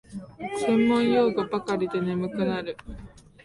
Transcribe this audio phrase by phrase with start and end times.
[0.61, 2.75] 専門用語ばかりで眠くなる